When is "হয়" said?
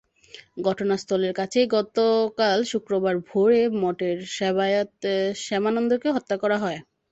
6.63-6.79